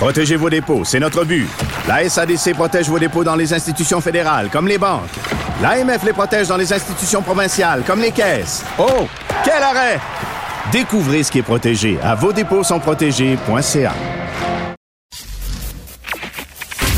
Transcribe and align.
Protégez 0.00 0.36
vos 0.36 0.48
dépôts, 0.48 0.82
c'est 0.82 0.98
notre 0.98 1.24
but. 1.26 1.46
La 1.86 2.08
SADC 2.08 2.54
protège 2.54 2.88
vos 2.88 2.98
dépôts 2.98 3.22
dans 3.22 3.36
les 3.36 3.52
institutions 3.52 4.00
fédérales, 4.00 4.48
comme 4.50 4.66
les 4.66 4.78
banques. 4.78 5.10
L'AMF 5.60 6.02
les 6.04 6.14
protège 6.14 6.48
dans 6.48 6.56
les 6.56 6.72
institutions 6.72 7.20
provinciales, 7.20 7.82
comme 7.86 8.00
les 8.00 8.10
caisses. 8.10 8.64
Oh, 8.78 9.06
quel 9.44 9.62
arrêt! 9.62 10.00
Découvrez 10.72 11.22
ce 11.22 11.30
qui 11.30 11.40
est 11.40 11.42
protégé 11.42 11.98
à 12.02 12.14
vos 12.14 12.32
dépôts 12.32 12.64
sont 12.64 12.80
protégés.ca. 12.80 13.92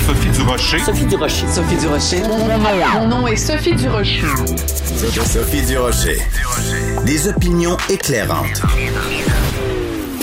Sophie 0.07 0.31
Durocher. 0.31 0.79
Sophie 0.79 1.07
Durocher. 1.07 1.47
Sophie 1.49 1.77
Durocher. 1.79 2.23
Mon 2.95 3.09
nom 3.09 3.27
est 3.27 3.37
Sophie 3.37 3.75
Durocher. 3.75 4.23
Sophie 5.25 5.63
Durocher. 5.63 6.19
Des 7.05 7.27
opinions 7.27 7.77
éclairantes 7.91 8.63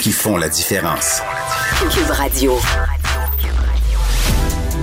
qui 0.02 0.14
font 0.14 0.38
la 0.38 0.48
différence. 0.48 1.22
Cube 1.88 2.12
Radio. 2.12 2.99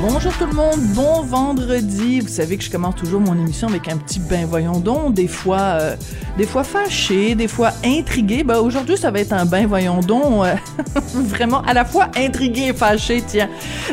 Bonjour 0.03 0.31
tout 0.37 0.45
le 0.45 0.53
monde, 0.53 0.79
bon 0.95 1.23
vendredi. 1.23 2.21
Vous 2.21 2.29
savez 2.29 2.59
que 2.59 2.63
je 2.63 2.71
commence 2.71 2.97
toujours 2.97 3.19
mon 3.19 3.33
émission 3.33 3.67
avec 3.67 3.89
un 3.89 3.97
petit 3.97 4.21
ben 4.21 4.45
voyons 4.45 4.79
donc, 4.79 5.15
des 5.15 5.27
fois, 5.27 5.59
euh, 5.59 5.97
des 6.37 6.45
fois 6.45 6.65
fâché, 6.65 7.35
des 7.35 7.49
fois 7.49 7.71
intrigué. 7.83 8.45
Ben 8.45 8.59
aujourd'hui, 8.59 8.99
ça 8.99 9.11
va 9.11 9.21
être 9.21 9.33
un 9.33 9.47
ben 9.47 9.67
voyons 9.67 10.01
donc, 10.01 10.45
euh, 10.45 10.55
vraiment 11.15 11.63
à 11.63 11.73
la 11.73 11.87
fois 11.87 12.09
intrigué 12.15 12.67
et 12.69 12.73
fâché. 12.75 13.23
Tiens, 13.27 13.49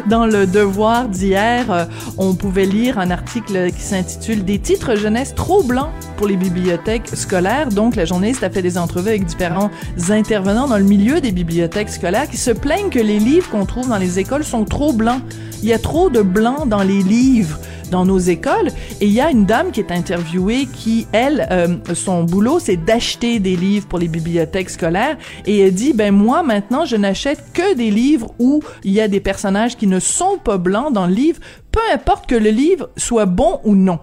dans 0.10 0.26
le 0.26 0.46
Devoir 0.46 1.08
d'hier, 1.08 1.72
euh, 1.72 1.86
on 2.18 2.36
pouvait 2.36 2.66
lire 2.66 3.00
un 3.00 3.10
article 3.10 3.72
qui 3.72 3.82
s'intitule 3.82 4.44
Des 4.44 4.60
titres 4.60 4.96
jeunesse 4.96 5.34
trop 5.34 5.64
blancs 5.64 5.90
pour 6.18 6.28
les 6.28 6.36
bibliothèques 6.36 7.08
scolaires. 7.14 7.70
Donc, 7.70 7.96
la 7.96 8.04
journaliste 8.04 8.44
a 8.44 8.50
fait 8.50 8.62
des 8.62 8.78
entrevues 8.78 9.10
avec 9.10 9.26
différents 9.26 9.72
intervenants 10.10 10.68
dans 10.68 10.78
le 10.78 10.84
milieu 10.84 11.22
des 11.22 11.32
bibliothèques 11.32 11.90
scolaires 11.90 12.30
qui 12.30 12.38
se 12.38 12.52
plaignent 12.52 12.90
que 12.90 13.00
les 13.00 13.20
livres 13.20 13.50
qu'on 13.50 13.66
trouve 13.66 13.88
dans 13.88 13.98
les 13.98 14.20
écoles 14.20 14.44
sont 14.44 14.66
trop 14.66 14.92
blancs. 14.92 15.22
Il 15.64 15.70
y 15.70 15.74
a 15.74 15.80
trop 15.80 15.93
de 15.94 16.22
blanc 16.22 16.66
dans 16.66 16.82
les 16.82 17.04
livres 17.04 17.60
dans 17.92 18.06
nos 18.06 18.18
écoles. 18.18 18.70
Et 19.00 19.06
il 19.06 19.12
y 19.12 19.22
a 19.22 19.30
une 19.30 19.46
dame 19.46 19.72
qui 19.72 19.80
est 19.80 19.92
interviewée 19.92 20.66
qui, 20.66 21.06
elle, 21.12 21.48
euh, 21.52 21.78
son 21.94 22.24
boulot, 22.24 22.58
c'est 22.58 22.78
d'acheter 22.78 23.40
des 23.40 23.56
livres 23.56 23.88
pour 23.88 24.00
les 24.00 24.08
bibliothèques 24.08 24.72
scolaires. 24.72 25.18
Et 25.46 25.60
elle 25.60 25.74
dit, 25.74 25.94
ben 25.94 26.12
moi, 26.12 26.42
maintenant, 26.42 26.86
je 26.86 26.96
n'achète 26.96 27.44
que 27.54 27.76
des 27.76 27.92
livres 27.92 28.34
où 28.40 28.64
il 28.84 28.94
y 28.94 29.02
a 29.02 29.08
des 29.08 29.20
personnages 29.20 29.78
qui 29.78 29.86
ne 29.86 30.00
sont 30.00 30.40
pas 30.44 30.58
blancs 30.58 30.92
dans 30.92 31.06
le 31.06 31.14
livre, 31.14 31.40
peu 31.72 31.82
importe 31.94 32.26
que 32.26 32.36
le 32.36 32.50
livre 32.50 32.90
soit 32.98 33.28
bon 33.28 33.60
ou 33.64 33.76
non. 33.76 34.00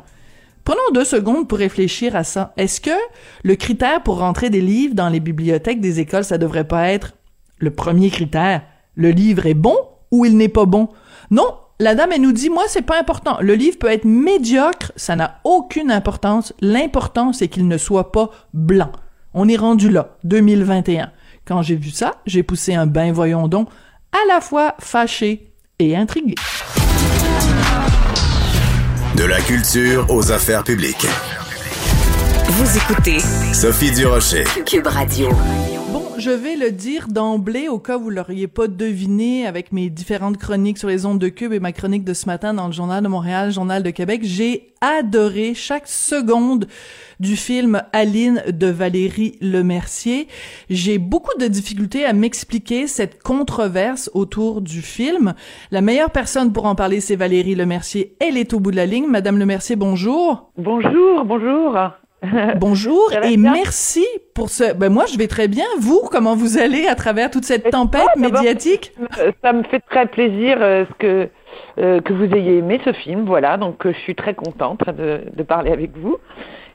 Prenons 0.63 0.79
deux 0.95 1.05
secondes 1.05 1.49
pour 1.49 1.59
réfléchir 1.59 2.15
à 2.15 2.23
ça. 2.23 2.53
Est-ce 2.57 2.81
que 2.81 2.91
le 3.43 3.57
critère 3.57 4.05
pour 4.05 4.19
rentrer 4.19 4.51
des 4.51 4.61
livres 4.61 4.95
dans 4.95 5.09
les 5.09 5.19
bibliothèques 5.19 5.81
des 5.81 5.99
écoles, 5.99 6.25
ça 6.25 6.39
devrait 6.39 6.69
pas 6.69 6.91
être 6.91 7.15
le 7.59 7.73
premier 7.73 8.11
critère? 8.11 8.63
Le 8.95 9.11
livre 9.11 9.47
est 9.47 9.55
bon 9.55 9.77
ou 10.13 10.25
il 10.25 10.37
n'est 10.37 10.49
pas 10.49 10.67
bon? 10.67 10.91
Non, 11.33 11.55
la 11.81 11.95
dame, 11.95 12.13
elle 12.13 12.21
nous 12.21 12.33
dit, 12.33 12.51
moi, 12.51 12.65
c'est 12.69 12.83
pas 12.83 13.01
important. 13.01 13.39
Le 13.41 13.55
livre 13.55 13.79
peut 13.79 13.91
être 13.91 14.05
médiocre, 14.05 14.93
ça 14.97 15.17
n'a 15.17 15.41
aucune 15.45 15.91
importance. 15.91 16.53
L'important, 16.61 17.33
c'est 17.33 17.49
qu'il 17.49 17.67
ne 17.67 17.79
soit 17.79 18.13
pas 18.13 18.31
blanc. 18.53 18.93
On 19.33 19.49
est 19.49 19.57
rendu 19.57 19.89
là, 19.89 20.17
2021. 20.25 21.11
Quand 21.47 21.63
j'ai 21.63 21.77
vu 21.77 21.91
ça, 21.91 22.17
j'ai 22.27 22.43
poussé 22.43 22.75
un 22.75 22.87
bain 22.87 23.13
voyons 23.13 23.49
donc, 23.49 23.69
à 24.13 24.29
la 24.29 24.41
fois 24.41 24.75
fâché 24.79 25.53
et 25.79 25.97
intrigué. 25.97 26.35
De 29.17 29.25
la 29.25 29.41
culture 29.41 30.07
aux 30.11 30.33
affaires 30.33 30.65
publiques. 30.65 31.07
Vous 32.49 32.77
écoutez 32.77 33.21
Sophie 33.55 33.93
Durocher. 33.93 34.45
Cube 34.67 34.87
Radio. 34.87 35.31
Je 36.21 36.29
vais 36.31 36.55
le 36.55 36.71
dire 36.71 37.09
d'emblée 37.09 37.69
au 37.69 37.79
cas 37.79 37.97
où 37.97 38.03
vous 38.03 38.11
l'auriez 38.11 38.47
pas 38.47 38.69
deviné 38.69 39.47
avec 39.47 39.73
mes 39.73 39.89
différentes 39.89 40.37
chroniques 40.37 40.77
sur 40.77 40.89
les 40.89 41.07
ondes 41.07 41.19
de 41.19 41.29
Cube 41.29 41.55
et 41.55 41.61
ma 41.61 41.73
chronique 41.73 42.05
de 42.05 42.13
ce 42.13 42.27
matin 42.27 42.53
dans 42.53 42.67
le 42.67 42.75
Journal 42.75 43.03
de 43.03 43.09
Montréal, 43.09 43.51
Journal 43.51 43.83
de 43.83 43.89
Québec. 43.89 44.21
J'ai 44.23 44.75
adoré 44.83 45.55
chaque 45.55 45.89
seconde 45.89 46.67
du 47.21 47.37
film 47.37 47.83
Aline 47.95 48.43
de 48.49 48.67
Valérie 48.67 49.39
Lemercier. 49.41 50.29
J'ai 50.69 50.99
beaucoup 50.99 51.39
de 51.39 51.47
difficultés 51.47 52.05
à 52.05 52.13
m'expliquer 52.13 52.87
cette 52.87 53.23
controverse 53.23 54.11
autour 54.13 54.61
du 54.61 54.83
film. 54.83 55.33
La 55.71 55.81
meilleure 55.81 56.11
personne 56.11 56.53
pour 56.53 56.67
en 56.67 56.75
parler, 56.75 57.01
c'est 57.01 57.17
Valérie 57.17 57.55
Lemercier. 57.55 58.15
Elle 58.21 58.37
est 58.37 58.53
au 58.53 58.61
bout 58.61 58.73
de 58.73 58.77
la 58.77 58.85
ligne. 58.85 59.07
Madame 59.07 59.39
Lemercier, 59.39 59.75
bonjour. 59.75 60.53
Bonjour, 60.59 61.25
bonjour. 61.25 61.79
Bonjour 62.57 63.13
et 63.23 63.37
bien? 63.37 63.53
merci 63.53 64.07
pour 64.35 64.51
ce. 64.51 64.75
Ben 64.75 64.93
moi, 64.93 65.07
je 65.07 65.17
vais 65.17 65.27
très 65.27 65.49
bien. 65.49 65.65
Vous, 65.79 66.03
comment 66.11 66.37
vous 66.37 66.59
allez 66.59 66.87
à 66.87 66.95
travers 66.95 67.31
toute 67.31 67.45
cette 67.45 67.67
Et 67.67 67.71
tempête 67.71 68.17
médiatique? 68.17 68.93
Ça 69.43 69.53
me 69.53 69.63
fait 69.65 69.81
très 69.81 70.07
plaisir 70.07 70.59
euh, 70.61 70.85
ce 70.87 70.95
que 70.99 71.29
euh, 71.79 72.01
que 72.01 72.13
vous 72.13 72.25
ayez 72.35 72.59
aimé 72.59 72.81
ce 72.85 72.93
film, 72.93 73.25
voilà. 73.25 73.57
Donc 73.57 73.87
euh, 73.87 73.93
je 73.93 73.99
suis 74.01 74.15
très 74.15 74.35
contente 74.35 74.87
de, 74.87 75.21
de 75.35 75.43
parler 75.43 75.73
avec 75.73 75.97
vous. 75.97 76.19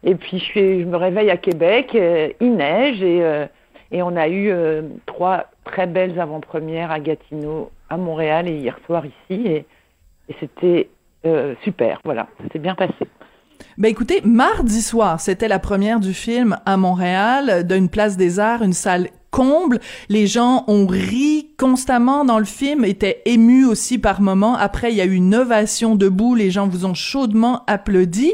Et 0.03 0.15
puis 0.15 0.39
je, 0.39 0.43
suis, 0.43 0.81
je 0.81 0.85
me 0.85 0.97
réveille 0.97 1.29
à 1.29 1.37
Québec, 1.37 1.95
il 2.39 2.55
neige 2.55 3.01
et 3.01 3.23
et 3.91 4.01
on 4.03 4.15
a 4.15 4.27
eu 4.27 4.53
trois 5.05 5.45
très 5.63 5.87
belles 5.87 6.19
avant-premières 6.19 6.91
à 6.91 6.99
Gatineau, 6.99 7.71
à 7.89 7.97
Montréal 7.97 8.47
et 8.47 8.55
hier 8.57 8.77
soir 8.85 9.03
ici 9.05 9.47
et, 9.47 9.65
et 10.29 10.35
c'était 10.39 10.89
super, 11.63 12.01
voilà, 12.03 12.27
s'est 12.51 12.59
bien 12.59 12.75
passé. 12.75 13.07
Ben 13.77 13.89
écoutez, 13.89 14.21
mardi 14.23 14.81
soir, 14.81 15.19
c'était 15.19 15.47
la 15.47 15.59
première 15.59 15.99
du 15.99 16.13
film 16.13 16.57
à 16.65 16.77
Montréal, 16.77 17.67
d'une 17.67 17.89
place 17.89 18.17
des 18.17 18.39
arts, 18.39 18.63
une 18.63 18.73
salle 18.73 19.09
comble. 19.31 19.81
Les 20.07 20.27
gens 20.27 20.63
ont 20.67 20.87
ri 20.87 21.49
constamment 21.57 22.23
dans 22.23 22.39
le 22.39 22.45
film, 22.45 22.85
étaient 22.85 23.21
émus 23.25 23.65
aussi 23.65 23.97
par 23.97 24.21
moments. 24.21 24.55
Après, 24.55 24.91
il 24.91 24.95
y 24.95 25.01
a 25.01 25.05
eu 25.05 25.15
une 25.15 25.35
ovation 25.35 25.95
debout, 25.95 26.35
les 26.35 26.51
gens 26.51 26.67
vous 26.67 26.85
ont 26.85 26.93
chaudement 26.93 27.63
applaudi. 27.67 28.33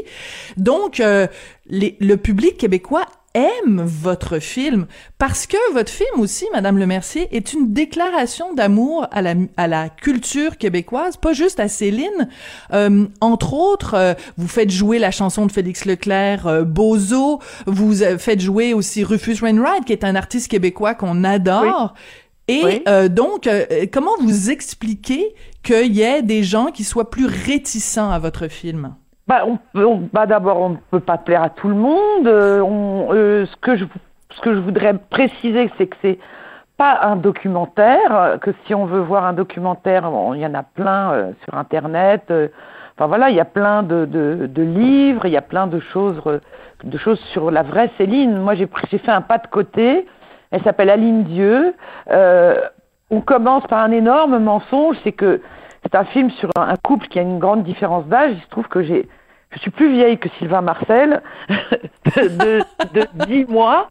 Donc, 0.56 1.00
euh, 1.00 1.26
le 1.68 2.14
public 2.14 2.56
québécois 2.56 3.06
aime 3.34 3.82
votre 3.84 4.38
film 4.38 4.86
parce 5.18 5.46
que 5.46 5.56
votre 5.72 5.90
film 5.90 6.20
aussi, 6.20 6.46
Madame 6.52 6.78
Le 6.78 6.86
Mercier, 6.86 7.28
est 7.34 7.52
une 7.52 7.72
déclaration 7.72 8.52
d'amour 8.54 9.06
à 9.10 9.22
la, 9.22 9.34
à 9.56 9.66
la 9.68 9.88
culture 9.88 10.58
québécoise, 10.58 11.16
pas 11.16 11.32
juste 11.32 11.58
à 11.60 11.68
Céline. 11.68 12.28
Euh, 12.72 13.06
entre 13.20 13.54
autres, 13.54 13.94
euh, 13.94 14.14
vous 14.36 14.48
faites 14.48 14.70
jouer 14.70 14.98
la 14.98 15.10
chanson 15.10 15.46
de 15.46 15.52
Félix 15.52 15.84
Leclerc, 15.84 16.46
euh, 16.46 16.64
Bozo. 16.64 17.40
Vous 17.66 18.02
euh, 18.02 18.18
faites 18.18 18.40
jouer 18.40 18.74
aussi 18.74 19.04
Rufus 19.04 19.36
Wainwright, 19.42 19.84
qui 19.84 19.92
est 19.92 20.04
un 20.04 20.14
artiste 20.14 20.50
québécois 20.50 20.94
qu'on 20.94 21.24
adore. 21.24 21.94
Et 22.48 22.60
Oui. 22.64 22.82
euh, 22.88 23.08
donc, 23.08 23.46
euh, 23.46 23.86
comment 23.92 24.16
vous 24.20 24.50
expliquez 24.50 25.34
qu'il 25.62 25.94
y 25.94 26.02
ait 26.02 26.22
des 26.22 26.42
gens 26.42 26.66
qui 26.66 26.82
soient 26.84 27.08
plus 27.08 27.26
réticents 27.26 28.10
à 28.10 28.18
votre 28.18 28.48
film? 28.48 28.94
Bah, 29.28 29.44
bah 30.12 30.26
d'abord, 30.26 30.60
on 30.60 30.68
ne 30.70 30.76
peut 30.90 31.00
pas 31.00 31.16
plaire 31.18 31.42
à 31.42 31.48
tout 31.50 31.68
le 31.68 31.74
monde. 31.76 32.26
Euh, 32.26 32.60
on- 32.60 33.08
euh, 33.12 33.46
ce, 33.46 33.56
que 33.56 33.76
je, 33.76 33.84
ce 34.30 34.40
que 34.40 34.54
je 34.54 34.58
voudrais 34.60 34.94
préciser, 34.94 35.70
c'est 35.78 35.86
que 35.86 35.96
c'est 36.02 36.18
pas 36.76 36.98
un 37.02 37.16
documentaire. 37.16 38.38
Que 38.40 38.50
si 38.66 38.74
on 38.74 38.84
veut 38.84 39.00
voir 39.00 39.24
un 39.24 39.32
documentaire, 39.32 40.10
il 40.34 40.40
y 40.40 40.46
en 40.46 40.54
a 40.54 40.62
plein 40.64 41.12
euh, 41.12 41.32
sur 41.44 41.54
Internet. 41.56 42.22
euh, 42.30 42.48
enfin 42.96 43.06
voilà, 43.06 43.30
il 43.30 43.36
y 43.36 43.40
a 43.40 43.44
plein 43.44 43.82
de, 43.84 44.04
de, 44.06 44.46
de 44.46 44.62
livres, 44.62 45.26
il 45.26 45.32
y 45.32 45.36
a 45.36 45.42
plein 45.42 45.66
de 45.68 45.78
choses, 45.78 46.20
de 46.82 46.98
choses 46.98 47.20
sur 47.32 47.50
la 47.52 47.62
vraie 47.62 47.90
Céline. 47.98 48.36
Moi, 48.38 48.54
j'ai 48.54 48.66
fait 48.98 49.08
un 49.12 49.20
pas 49.22 49.38
de 49.38 49.46
côté. 49.46 50.06
Elle 50.50 50.62
s'appelle 50.62 50.90
Aline 50.90 51.22
Dieu. 51.24 51.74
Euh, 52.10 52.56
on 53.10 53.20
commence 53.20 53.64
par 53.68 53.78
un 53.84 53.92
énorme 53.92 54.38
mensonge, 54.38 54.96
c'est 55.04 55.12
que 55.12 55.40
c'est 55.92 55.98
un 55.98 56.04
film 56.04 56.30
sur 56.30 56.50
un, 56.56 56.74
couple 56.82 57.06
qui 57.08 57.18
a 57.18 57.22
une 57.22 57.38
grande 57.38 57.64
différence 57.64 58.06
d'âge. 58.06 58.32
Il 58.34 58.42
se 58.42 58.48
trouve 58.48 58.66
que 58.68 58.82
je 58.82 59.02
suis 59.58 59.70
plus 59.70 59.92
vieille 59.92 60.18
que 60.18 60.28
Sylvain 60.38 60.62
Marcel 60.62 61.22
de, 62.16 62.28
de, 62.28 63.00
de 63.00 63.26
10 63.26 63.44
mois. 63.46 63.88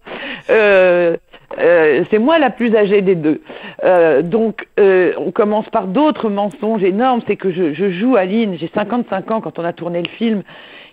Euh, 0.49 1.15
Euh, 1.59 2.05
c'est 2.09 2.17
moi 2.17 2.39
la 2.39 2.49
plus 2.49 2.73
âgée 2.75 3.01
des 3.01 3.15
deux. 3.15 3.41
Euh, 3.83 4.21
donc, 4.21 4.67
on 4.77 5.31
commence 5.31 5.69
par 5.69 5.87
d'autres 5.87 6.29
mensonges 6.29 6.83
énormes. 6.83 7.21
C'est 7.27 7.35
que 7.35 7.51
je, 7.51 7.91
joue 7.91 8.15
Aline, 8.15 8.57
j'ai 8.57 8.71
55 8.73 9.31
ans 9.31 9.41
quand 9.41 9.59
on 9.59 9.65
a 9.65 9.73
tourné 9.73 10.01
le 10.01 10.09
film. 10.09 10.43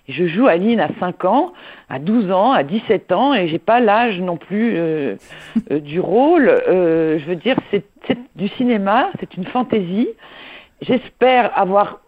Et 0.08 0.12
je 0.12 0.26
joue 0.26 0.46
Aline 0.46 0.80
à 0.80 0.88
5 0.98 1.24
ans, 1.26 1.52
à 1.88 1.98
12 1.98 2.32
ans, 2.32 2.50
à 2.50 2.64
17 2.64 3.12
ans, 3.12 3.34
et 3.34 3.46
j'ai 3.46 3.58
pas 3.58 3.78
l'âge 3.78 4.20
non 4.20 4.36
plus 4.36 4.76
du 5.70 6.00
rôle. 6.00 6.60
Je 6.66 7.24
veux 7.24 7.36
dire, 7.36 7.56
c'est 7.70 7.84
du 8.34 8.48
cinéma, 8.48 9.10
c'est 9.20 9.36
une 9.36 9.44
fantaisie. 9.44 10.08
J'espère 10.80 11.56
avoir, 11.58 12.00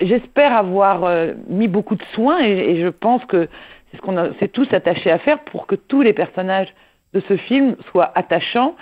j'espère 0.00 0.56
avoir 0.56 1.04
euh, 1.04 1.32
mis 1.48 1.68
beaucoup 1.68 1.96
de 1.96 2.04
soins, 2.14 2.40
et, 2.44 2.70
et 2.70 2.80
je 2.80 2.88
pense 2.88 3.24
que 3.24 3.48
c'est 3.90 3.96
ce 3.96 4.02
qu'on 4.02 4.34
s'est 4.38 4.48
tous 4.48 4.72
attachés 4.72 5.10
à 5.10 5.18
faire 5.18 5.40
pour 5.40 5.66
que 5.66 5.74
tous 5.74 6.02
les 6.02 6.12
personnages 6.12 6.72
de 7.14 7.20
ce 7.20 7.36
film 7.36 7.76
soient 7.90 8.12
attachants, 8.14 8.74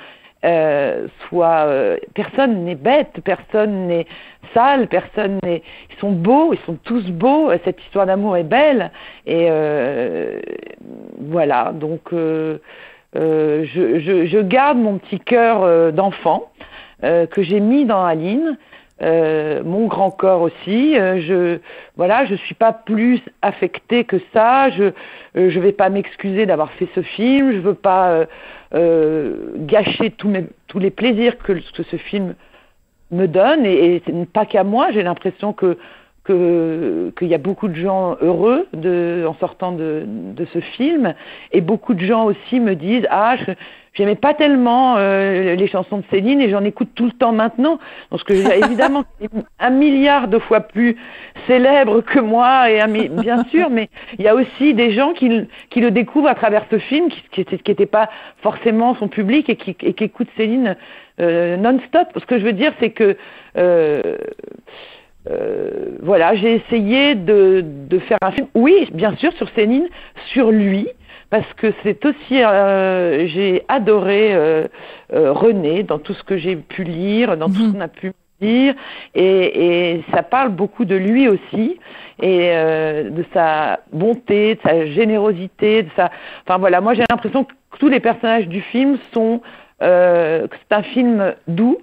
euh, 0.45 1.07
euh, 1.33 1.97
personne 2.15 2.65
n'est 2.65 2.75
bête, 2.75 3.21
personne 3.25 3.87
n'est 3.87 4.07
sale, 4.53 4.89
personne 4.89 5.39
n'est 5.43 5.63
ils 5.91 5.99
sont 5.99 6.13
beaux, 6.13 6.53
ils 6.53 6.59
sont 6.67 6.77
tous 6.85 7.11
beaux, 7.11 7.51
euh, 7.51 7.59
cette 7.65 7.81
histoire 7.83 8.07
d'amour 8.07 8.37
est 8.37 8.45
belle 8.45 8.91
et 9.27 9.47
euh, 9.51 10.41
voilà, 11.19 11.73
donc 11.73 12.13
euh, 12.13 12.59
euh, 13.17 13.65
je, 13.65 14.01
je, 14.01 14.27
je 14.27 14.39
garde 14.39 14.77
mon 14.79 14.99
petit 14.99 15.21
cœur 15.21 15.93
d'enfant 15.93 16.51
que 17.03 17.43
j'ai 17.43 17.61
mis 17.61 17.85
dans 17.85 18.03
Aline. 18.03 18.57
Euh, 19.02 19.62
mon 19.64 19.87
grand 19.87 20.11
corps 20.11 20.43
aussi. 20.43 20.96
Euh, 20.96 21.20
je 21.20 21.58
voilà, 21.96 22.26
je 22.26 22.37
suis 22.37 22.55
pas 22.55 22.73
plus 22.73 23.20
affectée 23.43 24.05
que 24.05 24.19
ça. 24.32 24.70
Je 24.70 24.93
euh, 25.37 25.50
je 25.50 25.61
vais 25.61 25.73
pas 25.73 25.88
m'excuser 25.88 26.46
d'avoir 26.46 26.70
fait 26.73 26.88
ce 26.94 27.02
film. 27.02 27.52
Je 27.52 27.58
veux 27.58 27.75
pas 27.75 28.26
euh, 28.75 29.37
gâcher 29.56 30.11
tous 30.11 30.29
mes 30.29 30.46
tous 30.69 30.79
les 30.79 30.91
plaisirs 30.91 31.37
que, 31.38 31.61
ce 31.61 31.96
film 31.96 32.35
me 33.11 33.26
donne. 33.26 33.67
Et, 33.67 33.96
et 33.96 34.26
pas 34.32 34.46
qu'à 34.46 34.62
moi. 34.62 34.93
J'ai 34.93 35.02
l'impression 35.02 35.52
que 35.52 35.76
que 36.25 37.12
qu'il 37.19 37.29
y 37.29 37.35
a 37.35 37.38
beaucoup 37.38 37.69
de 37.69 37.75
gens 37.75 38.17
heureux 38.21 38.67
de 38.73 39.25
en 39.29 39.35
sortant 39.35 39.73
de 39.73 40.05
de 40.06 40.47
ce 40.53 40.61
film. 40.61 41.15
Et 41.53 41.61
beaucoup 41.61 41.94
de 41.94 42.05
gens 42.05 42.25
aussi 42.25 42.61
me 42.61 42.75
disent 42.75 43.06
ah 43.11 43.37
je 43.37 43.53
j'aimais 43.93 44.17
pas 44.17 44.35
tellement 44.35 44.97
euh, 44.97 45.55
les 45.55 45.69
chansons 45.69 45.99
de 45.99 46.05
Céline 46.11 46.41
et 46.41 46.49
j'en 46.50 46.65
écoute 46.65 46.88
tout 46.94 47.05
le 47.05 47.12
temps 47.12 47.32
maintenant 47.32 47.79
parce 48.11 48.25
que 48.25 48.32
évidemment 48.65 49.05
un 49.61 49.71
milliard 49.71 50.26
de 50.29 50.38
fois 50.38 50.61
plus 50.61 50.97
célèbre 51.47 52.00
que 52.00 52.19
moi 52.19 52.70
et 52.70 52.81
un 52.81 52.88
bien 52.88 53.44
sûr 53.44 53.70
mais 53.70 53.88
il 54.19 54.25
y 54.25 54.29
a 54.29 54.35
aussi 54.35 54.75
des 54.75 54.93
gens 54.93 55.12
qui 55.12 55.29
le- 55.29 55.47
qui 55.70 55.81
le 55.81 55.91
découvrent 55.91 56.29
à 56.29 56.35
travers 56.35 56.65
ce 56.70 56.79
film 56.79 57.09
qui 57.09 57.23
qui 57.31 57.41
était 57.43 57.59
qui 57.59 57.70
était 57.70 57.87
pas 57.87 58.09
forcément 58.43 58.94
son 58.97 59.09
public 59.09 59.49
et 59.50 59.56
qui 59.56 59.77
et 59.82 59.93
qui 59.93 60.05
écoutent 60.05 60.29
Céline 60.37 60.75
euh, 61.20 61.56
non-stop. 61.56 62.09
Ce 62.17 62.27
que 62.27 62.41
je 62.41 62.44
veux 62.44 62.53
dire 62.53 62.73
c'est 62.81 62.91
que 62.91 63.17
euh, 63.56 64.17
euh, 65.31 65.97
voilà, 66.03 66.35
j'ai 66.35 66.56
essayé 66.56 67.15
de, 67.15 67.65
de 67.65 67.99
faire 67.99 68.19
un 68.23 68.32
film, 68.32 68.47
oui, 68.55 68.88
bien 68.93 69.15
sûr, 69.17 69.32
sur 69.32 69.49
Céline, 69.50 69.88
sur 70.26 70.50
lui, 70.50 70.88
parce 71.31 71.50
que 71.55 71.73
c'est 71.82 72.05
aussi, 72.05 72.43
euh, 72.43 73.26
j'ai 73.29 73.65
adoré 73.69 74.35
euh, 74.35 74.67
René 75.11 75.82
dans 75.82 75.99
tout 75.99 76.15
ce 76.15 76.23
que 76.23 76.37
j'ai 76.37 76.56
pu 76.56 76.85
lire, 76.85 77.37
dans 77.37 77.49
tout 77.49 77.55
ce 77.55 77.73
qu'on 77.73 77.81
a 77.81 77.88
pu 77.88 78.12
dire, 78.41 78.75
et, 79.15 79.94
et 79.94 80.05
ça 80.12 80.23
parle 80.23 80.50
beaucoup 80.50 80.85
de 80.85 80.94
lui 80.94 81.27
aussi, 81.29 81.79
et 82.20 82.50
euh, 82.53 83.11
de 83.11 83.25
sa 83.32 83.81
bonté, 83.93 84.56
de 84.56 84.61
sa 84.62 84.87
générosité, 84.87 85.85
de 85.85 85.91
sa, 85.97 86.11
enfin 86.47 86.59
voilà, 86.59 86.81
moi 86.81 86.94
j'ai 86.94 87.05
l'impression 87.11 87.44
que 87.44 87.55
tous 87.79 87.88
les 87.88 88.00
personnages 88.00 88.47
du 88.47 88.61
film 88.61 88.99
sont, 89.12 89.41
euh, 89.82 90.47
que 90.47 90.56
c'est 90.56 90.77
un 90.77 90.82
film 90.82 91.35
doux, 91.49 91.79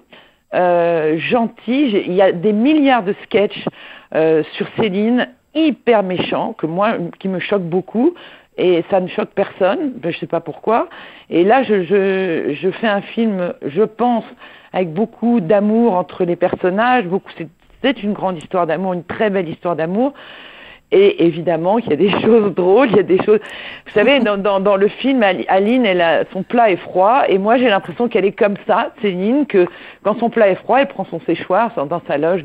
euh, 0.54 1.18
gentil. 1.18 2.02
Il 2.06 2.12
y 2.12 2.22
a 2.22 2.32
des 2.32 2.52
milliards 2.52 3.02
de 3.02 3.14
sketchs 3.24 3.66
euh, 4.14 4.42
sur 4.52 4.66
Céline 4.76 5.28
hyper 5.54 6.02
méchants 6.02 6.54
que 6.54 6.66
moi 6.66 6.96
qui 7.18 7.28
me 7.28 7.38
choquent 7.38 7.68
beaucoup 7.68 8.14
et 8.58 8.84
ça 8.90 9.00
ne 9.00 9.08
choque 9.08 9.30
personne. 9.34 9.92
Ben, 9.96 10.12
je 10.12 10.18
sais 10.18 10.26
pas 10.26 10.40
pourquoi. 10.40 10.88
Et 11.30 11.44
là, 11.44 11.62
je, 11.62 12.70
fais 12.80 12.88
un 12.88 13.00
film, 13.00 13.54
je 13.64 13.82
pense, 13.82 14.24
avec 14.72 14.92
beaucoup 14.92 15.40
d'amour 15.40 15.94
entre 15.94 16.24
les 16.24 16.36
personnages. 16.36 17.04
C'est 17.82 18.02
une 18.02 18.12
grande 18.12 18.38
histoire 18.38 18.66
d'amour, 18.66 18.92
une 18.92 19.04
très 19.04 19.30
belle 19.30 19.48
histoire 19.48 19.76
d'amour. 19.76 20.12
Et 20.92 21.24
évidemment 21.24 21.78
qu'il 21.78 21.90
y 21.90 21.94
a 21.94 21.96
des 21.96 22.10
choses 22.22 22.54
drôles, 22.54 22.88
il 22.90 22.96
y 22.96 23.00
a 23.00 23.02
des 23.02 23.22
choses. 23.24 23.40
Vous 23.86 23.92
savez, 23.92 24.20
dans, 24.20 24.76
le 24.76 24.88
film, 24.88 25.22
Ali- 25.22 25.46
Aline, 25.48 25.88
son 26.32 26.42
plat 26.42 26.70
est 26.70 26.76
froid, 26.76 27.22
et 27.28 27.38
moi 27.38 27.56
j'ai 27.56 27.68
l'impression 27.68 28.08
qu'elle 28.08 28.26
est 28.26 28.38
comme 28.38 28.56
ça, 28.66 28.92
Céline, 29.00 29.46
que 29.46 29.66
quand 30.04 30.18
son 30.18 30.28
plat 30.28 30.48
est 30.48 30.56
froid, 30.56 30.80
elle 30.80 30.88
prend 30.88 31.06
son 31.06 31.20
séchoir 31.20 31.70
dans- 31.74 32.02
sa 32.06 32.18
loge 32.18 32.44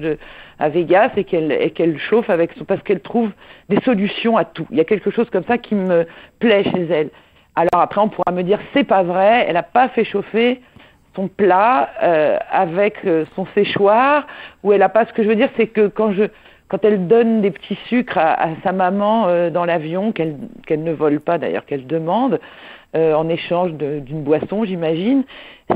à 0.59 0.69
Vegas 0.69 1.11
et 1.17 1.23
qu'elle 1.25 1.99
chauffe 1.99 2.29
avec 2.29 2.51
son 2.57 2.63
parce 2.63 2.81
qu'elle 2.81 3.01
trouve 3.01 3.31
des 3.69 3.79
solutions 3.81 4.37
à 4.37 4.45
tout. 4.45 4.65
Il 4.71 4.77
y 4.77 4.81
a 4.81 4.85
quelque 4.85 5.11
chose 5.11 5.29
comme 5.29 5.43
ça 5.43 5.57
qui 5.57 5.75
me 5.75 6.07
plaît 6.39 6.63
chez 6.63 6.87
elle. 6.89 7.09
Alors 7.55 7.81
après, 7.81 7.99
on 8.01 8.07
pourra 8.07 8.31
me 8.31 8.43
dire 8.43 8.59
c'est 8.73 8.83
pas 8.83 9.03
vrai, 9.03 9.45
elle 9.47 9.55
n'a 9.55 9.63
pas 9.63 9.89
fait 9.89 10.05
chauffer 10.05 10.61
son 11.15 11.27
plat 11.27 11.89
euh, 12.03 12.37
avec 12.51 12.97
euh, 13.05 13.25
son 13.35 13.47
séchoir, 13.55 14.27
ou 14.63 14.71
elle 14.73 14.83
a 14.83 14.89
pas. 14.89 15.05
Ce 15.05 15.13
que 15.13 15.23
je 15.23 15.27
veux 15.27 15.35
dire, 15.35 15.49
c'est 15.57 15.67
que 15.67 15.87
quand 15.87 16.11
je 16.13 16.25
quand 16.69 16.83
elle 16.83 17.07
donne 17.07 17.41
des 17.41 17.51
petits 17.51 17.77
sucres 17.87 18.17
à, 18.17 18.49
sa 18.63 18.71
maman 18.71 19.27
euh, 19.27 19.49
dans 19.49 19.65
l'avion, 19.65 20.11
qu'elle 20.11 20.37
ne 20.69 20.91
vole 20.91 21.19
pas 21.19 21.37
d'ailleurs, 21.37 21.65
qu'elle 21.65 21.87
demande 21.87 22.39
euh, 22.95 23.13
en 23.13 23.27
échange 23.29 23.73
d'une 23.73 24.23
boisson, 24.23 24.63
j'imagine, 24.65 25.23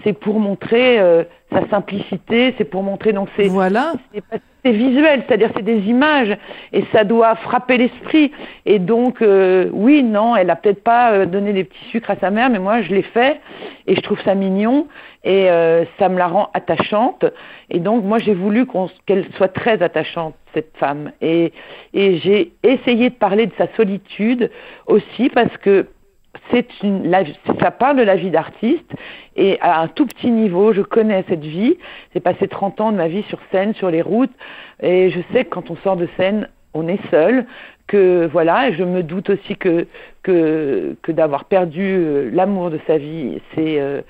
c'est 0.04 0.14
pour 0.14 0.40
montrer 0.40 1.00
euh, 1.00 1.24
sa 1.52 1.68
simplicité, 1.70 2.56
c'est 2.58 2.64
pour 2.66 2.82
montrer 2.84 3.12
donc 3.12 3.28
c'est 3.36 3.48
Voilà. 3.50 3.94
c'est 4.64 4.72
visuel, 4.72 5.24
c'est-à-dire 5.28 5.50
c'est 5.56 5.64
des 5.66 5.80
images 5.90 6.38
et 6.72 6.84
ça 6.94 7.04
doit 7.04 7.36
frapper 7.36 7.78
l'esprit. 7.78 8.32
Et 8.66 8.80
donc 8.80 9.22
euh, 9.22 9.68
oui, 9.74 10.04
non, 10.04 10.36
elle 10.38 10.50
a 10.50 10.56
peut-être 10.56 10.84
pas 10.84 11.12
euh, 11.12 11.26
donné 11.26 11.52
des 11.52 11.66
petits 11.66 11.84
sucres 11.90 12.12
à 12.12 12.16
sa 12.16 12.32
mère, 12.32 12.50
mais 12.50 12.60
moi 12.60 12.82
je 12.82 12.94
l'ai 12.94 13.02
fait 13.02 13.42
et 13.88 13.96
je 13.96 14.02
trouve 14.02 14.22
ça 14.24 14.34
mignon 14.34 14.88
et 15.26 15.50
euh, 15.52 15.84
ça 16.00 16.08
me 16.08 16.18
la 16.18 16.28
rend 16.28 16.50
attachante. 16.54 17.26
Et 17.70 17.80
donc 17.80 18.06
moi 18.06 18.18
j'ai 18.20 18.34
voulu 18.34 18.66
qu'on- 18.66 18.90
qu'elle 19.06 19.26
soit 19.36 19.50
très 19.50 19.82
attachante 19.84 20.36
cette 20.54 20.76
femme 20.78 21.12
et 21.22 21.52
et 21.94 22.18
j'ai 22.20 22.54
essayé 22.64 23.10
de 23.10 23.16
parler 23.16 23.48
de 23.48 23.54
sa 23.58 23.68
solitude 23.76 24.50
aussi 24.88 25.30
parce 25.30 25.56
que 25.58 25.88
c'est 26.50 26.68
une, 26.84 27.10
la- 27.10 27.24
ça 27.60 27.72
parle 27.72 27.98
de 27.98 28.04
la 28.04 28.16
vie 28.16 28.32
d'artiste 28.32 28.90
et 29.36 29.60
à 29.62 29.82
un 29.82 29.88
tout 29.88 30.06
petit 30.06 30.32
niveau, 30.32 30.74
je 30.74 30.82
connais 30.82 31.24
cette 31.30 31.44
vie. 31.46 31.78
J'ai 32.14 32.20
passé 32.20 32.48
30 32.48 32.82
ans 32.82 32.92
de 32.92 32.98
ma 32.98 33.08
vie 33.08 33.24
sur 33.30 33.40
scène, 33.52 33.74
sur 33.76 33.92
les 33.92 34.02
routes 34.02 34.34
et 34.82 35.10
je 35.12 35.20
sais 35.34 35.46
que 35.46 35.50
quand 35.50 35.70
on 35.70 35.76
sort 35.78 35.96
de 35.98 36.08
scène, 36.18 36.48
on 36.74 36.88
est 36.88 37.00
seul. 37.10 37.46
Que 37.88 38.26
voilà, 38.32 38.70
et 38.70 38.74
je 38.74 38.84
me 38.86 39.04
doute 39.04 39.30
aussi 39.32 39.58
que 39.58 39.86
que, 40.24 40.96
que 41.02 41.12
d'avoir 41.12 41.44
perdu 41.46 41.82
euh, 41.84 42.30
l'amour 42.32 42.70
de 42.70 42.80
sa 42.88 42.98
vie, 42.98 43.42
c'est 43.54 43.82
euh, 43.82 44.02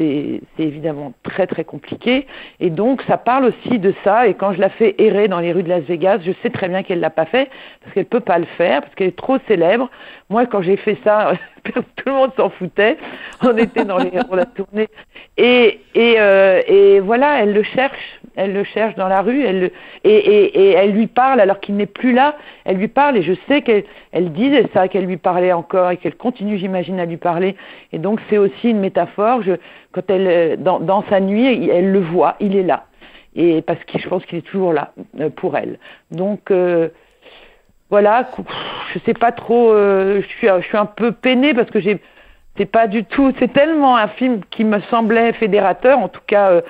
c'est 0.00 0.64
évidemment 0.64 1.12
très 1.22 1.46
très 1.46 1.64
compliqué. 1.64 2.26
Et 2.58 2.70
donc 2.70 3.02
ça 3.06 3.18
parle 3.18 3.46
aussi 3.46 3.78
de 3.78 3.94
ça. 4.04 4.26
Et 4.26 4.34
quand 4.34 4.52
je 4.52 4.60
la 4.60 4.70
fais 4.70 4.94
errer 4.98 5.28
dans 5.28 5.40
les 5.40 5.52
rues 5.52 5.62
de 5.62 5.68
Las 5.68 5.82
Vegas, 5.82 6.20
je 6.24 6.32
sais 6.42 6.50
très 6.50 6.68
bien 6.68 6.82
qu'elle 6.82 7.00
l'a 7.00 7.10
pas 7.10 7.26
fait 7.26 7.50
parce 7.82 7.94
qu'elle 7.94 8.06
peut 8.06 8.20
pas 8.20 8.38
le 8.38 8.46
faire 8.56 8.82
parce 8.82 8.94
qu'elle 8.94 9.08
est 9.08 9.16
trop 9.16 9.38
célèbre. 9.46 9.90
Moi, 10.30 10.46
quand 10.46 10.62
j'ai 10.62 10.76
fait 10.76 10.98
ça, 11.04 11.32
tout 11.64 11.82
le 12.06 12.12
monde 12.12 12.32
s'en 12.36 12.50
foutait. 12.50 12.96
On 13.42 13.56
était 13.56 13.84
dans 13.84 13.98
les, 13.98 14.10
on 14.30 14.38
a 14.38 14.46
tourné. 14.46 14.88
Et 15.36 15.80
et 15.94 16.14
euh, 16.18 16.62
et 16.66 17.00
voilà, 17.00 17.42
elle 17.42 17.52
le 17.52 17.62
cherche. 17.62 18.19
Elle 18.40 18.54
le 18.54 18.64
cherche 18.64 18.94
dans 18.94 19.08
la 19.08 19.20
rue. 19.20 19.44
Elle 19.44 19.60
le, 19.60 19.72
et, 20.04 20.70
elle 20.72 20.92
lui 20.92 21.06
parle 21.06 21.40
alors 21.40 21.60
qu'il 21.60 21.76
n'est 21.76 21.84
plus 21.84 22.12
là. 22.12 22.36
Elle 22.64 22.78
lui 22.78 22.88
parle 22.88 23.18
et 23.18 23.22
je 23.22 23.34
sais 23.46 23.60
qu'elle 23.60 23.84
elle 24.12 24.32
disait 24.32 24.66
ça, 24.72 24.88
qu'elle 24.88 25.04
lui 25.04 25.18
parlait 25.18 25.52
encore 25.52 25.90
et 25.90 25.98
qu'elle 25.98 26.16
continue, 26.16 26.56
j'imagine, 26.56 26.98
à 27.00 27.04
lui 27.04 27.18
parler. 27.18 27.54
Et 27.92 27.98
donc 27.98 28.18
c'est 28.30 28.38
aussi 28.38 28.70
une 28.70 28.80
métaphore. 28.80 29.42
Quand 29.92 30.08
elle 30.08 30.26
euh, 30.26 30.56
dans, 30.56 31.04
sa 31.10 31.20
nuit, 31.20 31.68
elle 31.68 31.92
le 31.92 32.00
voit, 32.00 32.36
il 32.40 32.56
est 32.56 32.62
là. 32.62 32.86
Et 33.36 33.60
parce 33.60 33.82
que 33.84 33.98
je 33.98 34.08
pense 34.08 34.24
qu'il 34.24 34.38
est 34.38 34.42
toujours 34.42 34.72
là 34.72 34.92
euh, 35.20 35.28
pour 35.28 35.56
elle. 35.56 35.78
Donc 36.10 36.50
euh, 36.50 36.88
voilà, 37.90 38.30
je 38.94 38.98
sais 39.00 39.14
pas 39.14 39.32
trop. 39.32 39.74
je 39.74 40.24
suis 40.38 40.48
je 40.48 40.66
suis 40.66 40.78
un 40.78 40.86
peu 40.86 41.12
peinée 41.12 41.52
parce 41.52 41.70
que 41.70 41.80
j'ai 41.80 42.00
c'est 42.58 42.66
pas 42.66 42.86
du 42.86 43.04
tout. 43.04 43.32
C'est 43.38 43.52
tellement 43.52 43.96
un 43.96 44.08
film 44.08 44.40
qui 44.50 44.64
me 44.64 44.80
semblait 44.90 45.32
fédérateur, 45.32 45.98
en 45.98 46.08
tout 46.08 46.20
cas. 46.26 46.50
euh, 46.50 46.60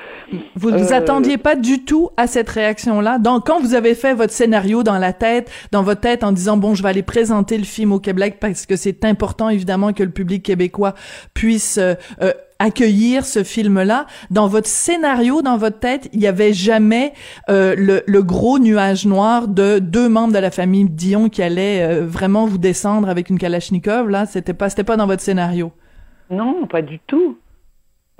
Vous 0.54 0.70
ne 0.70 0.78
vous 0.78 0.92
Euh, 0.92 0.96
attendiez 0.96 1.36
pas 1.38 1.56
du 1.56 1.84
tout 1.84 2.10
à 2.16 2.26
cette 2.26 2.48
réaction-là. 2.48 3.18
Donc, 3.18 3.46
quand 3.46 3.58
vous 3.60 3.74
avez 3.74 3.94
fait 3.94 4.14
votre 4.14 4.32
scénario 4.32 4.82
dans 4.82 4.98
la 4.98 5.12
tête, 5.12 5.50
dans 5.72 5.82
votre 5.82 6.00
tête, 6.02 6.22
en 6.22 6.32
disant 6.32 6.56
bon, 6.56 6.74
je 6.74 6.82
vais 6.82 6.90
aller 6.90 7.02
présenter 7.02 7.58
le 7.58 7.64
film 7.64 7.92
au 7.92 7.98
Québec 7.98 8.36
parce 8.40 8.66
que 8.66 8.76
c'est 8.76 9.04
important 9.04 9.48
évidemment 9.48 9.92
que 9.92 10.02
le 10.04 10.10
public 10.10 10.44
québécois 10.44 10.94
puisse 11.34 11.78
euh, 11.78 11.94
euh, 12.22 12.32
accueillir 12.60 13.24
ce 13.24 13.42
film-là. 13.42 14.06
Dans 14.30 14.46
votre 14.46 14.68
scénario, 14.68 15.42
dans 15.42 15.56
votre 15.56 15.80
tête, 15.80 16.08
il 16.12 16.20
y 16.20 16.28
avait 16.28 16.52
jamais 16.52 17.12
euh, 17.48 17.74
le, 17.76 18.02
le 18.06 18.22
gros 18.22 18.60
nuage 18.60 19.04
noir 19.06 19.48
de 19.48 19.80
deux 19.80 20.08
membres 20.08 20.32
de 20.32 20.38
la 20.38 20.52
famille 20.52 20.84
Dion 20.88 21.28
qui 21.28 21.42
allaient 21.42 21.82
euh, 21.82 22.06
vraiment 22.06 22.46
vous 22.46 22.58
descendre 22.58 23.08
avec 23.08 23.30
une 23.30 23.38
Kalachnikov. 23.38 24.08
Là, 24.08 24.26
c'était 24.26 24.54
pas, 24.54 24.68
c'était 24.68 24.84
pas 24.84 24.96
dans 24.96 25.06
votre 25.08 25.22
scénario. 25.22 25.72
non, 26.30 26.66
pas 26.68 26.82
du 26.82 27.00
tout. 27.08 27.36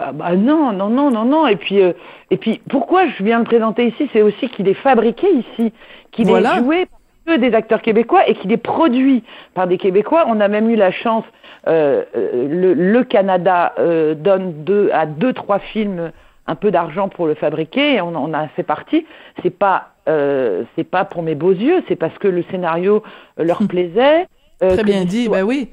Ah 0.02 0.12
bah 0.12 0.34
non, 0.34 0.72
non, 0.72 0.88
non, 0.88 1.10
non, 1.10 1.26
non. 1.26 1.46
Et 1.46 1.56
puis, 1.56 1.80
euh, 1.82 1.92
et 2.30 2.38
puis, 2.38 2.62
pourquoi 2.70 3.06
je 3.08 3.22
viens 3.22 3.38
le 3.38 3.44
présenter 3.44 3.88
ici? 3.88 4.08
C'est 4.14 4.22
aussi 4.22 4.48
qu'il 4.48 4.66
est 4.66 4.72
fabriqué 4.74 5.26
ici, 5.30 5.72
qu'il 6.10 6.26
Voilà. 6.26 6.56
est 6.56 6.62
joué 6.64 6.86
par 6.86 6.99
que 7.30 7.36
des 7.36 7.54
acteurs 7.54 7.82
québécois 7.82 8.28
et 8.28 8.34
qu'il 8.34 8.50
est 8.52 8.56
produit 8.56 9.22
par 9.54 9.66
des 9.66 9.78
Québécois. 9.78 10.24
On 10.26 10.40
a 10.40 10.48
même 10.48 10.68
eu 10.70 10.76
la 10.76 10.90
chance, 10.90 11.24
euh, 11.68 12.02
euh, 12.16 12.48
le, 12.48 12.74
le 12.74 13.04
Canada 13.04 13.72
euh, 13.78 14.14
donne 14.14 14.64
deux, 14.64 14.90
à 14.92 15.06
deux, 15.06 15.32
trois 15.32 15.58
films 15.58 16.10
un 16.46 16.54
peu 16.56 16.70
d'argent 16.70 17.08
pour 17.08 17.26
le 17.26 17.34
fabriquer. 17.34 17.94
Et 17.94 18.00
on, 18.00 18.14
en 18.16 18.34
a 18.34 18.48
fait 18.48 18.64
partie. 18.64 19.06
C'est 19.42 19.56
pas, 19.56 19.90
euh, 20.08 20.64
c'est 20.74 20.84
pas 20.84 21.04
pour 21.04 21.22
mes 21.22 21.36
beaux 21.36 21.52
yeux. 21.52 21.82
C'est 21.88 21.96
parce 21.96 22.16
que 22.18 22.28
le 22.28 22.42
scénario 22.50 23.02
leur 23.36 23.58
plaisait. 23.68 24.26
Très 24.58 24.82
bien 24.82 25.04
dit, 25.04 25.28
ben 25.28 25.42
oui. 25.42 25.70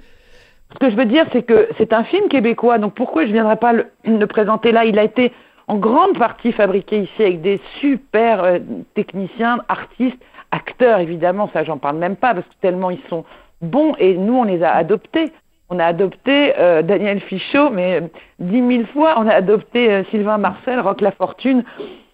ce 0.73 0.79
que 0.79 0.89
je 0.89 0.95
veux 0.95 1.05
dire, 1.05 1.25
c'est 1.33 1.43
que 1.43 1.67
c'est 1.77 1.91
un 1.91 2.05
film 2.05 2.29
québécois, 2.29 2.77
donc 2.77 2.93
pourquoi 2.93 3.23
je 3.23 3.27
ne 3.27 3.33
viendrais 3.33 3.57
pas 3.57 3.73
le, 3.73 3.87
le 4.05 4.25
présenter 4.27 4.71
là? 4.71 4.85
Il 4.85 4.97
a 4.97 5.03
été 5.03 5.33
en 5.67 5.75
grande 5.77 6.17
partie 6.17 6.51
fabriqué 6.51 6.99
ici 6.99 7.21
avec 7.21 7.41
des 7.41 7.59
super 7.79 8.43
euh, 8.43 8.59
techniciens, 8.95 9.59
artistes, 9.67 10.17
acteurs 10.51 10.99
évidemment, 10.99 11.49
ça 11.53 11.63
j'en 11.63 11.77
parle 11.77 11.97
même 11.97 12.15
pas 12.15 12.33
parce 12.33 12.47
que 12.47 12.61
tellement 12.61 12.89
ils 12.89 13.01
sont 13.09 13.25
bons 13.61 13.93
et 13.99 14.15
nous 14.15 14.35
on 14.35 14.43
les 14.43 14.63
a 14.63 14.73
adoptés. 14.73 15.31
On 15.69 15.79
a 15.79 15.85
adopté 15.85 16.53
euh, 16.57 16.81
Daniel 16.81 17.19
Fichot, 17.19 17.69
mais 17.71 17.99
euh, 17.99 18.07
dix 18.39 18.61
mille 18.61 18.87
fois, 18.87 19.15
on 19.17 19.27
a 19.27 19.33
adopté 19.33 19.91
euh, 19.91 20.03
Sylvain 20.11 20.37
Marcel, 20.37 20.79
Roch 20.79 21.01
Lafortune, 21.01 21.65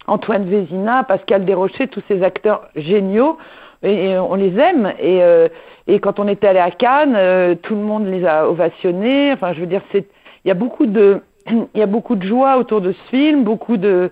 Antoine 0.08 0.46
Vézina, 0.46 1.04
Pascal 1.04 1.46
Desrochers, 1.46 1.88
tous 1.88 2.02
ces 2.08 2.24
acteurs 2.24 2.68
géniaux, 2.76 3.38
et, 3.84 4.18
on 4.18 4.36
les 4.36 4.58
aime. 4.58 4.94
Et, 5.00 5.22
euh, 5.22 5.48
et 5.88 6.00
quand 6.00 6.20
on 6.20 6.28
était 6.28 6.48
allé 6.48 6.60
à 6.60 6.72
Cannes, 6.72 7.16
euh, 7.16 7.56
tout 7.56 7.76
le 7.76 7.82
monde 7.82 8.08
les 8.08 8.26
a 8.26 8.50
ovationnés. 8.50 9.34
Enfin, 9.34 9.54
je 9.54 9.60
veux 9.60 9.68
dire, 9.68 9.82
il 9.94 10.04
y 10.46 10.52
a 10.52 10.56
beaucoup 10.56 10.86
de, 10.86 11.22
il 11.48 11.80
y 11.80 11.82
a 11.82 11.86
beaucoup 11.88 12.16
de 12.16 12.26
joie 12.26 12.58
autour 12.58 12.82
de 12.82 12.92
ce 12.92 13.02
film, 13.10 13.44
beaucoup 13.44 13.78
de, 13.78 14.12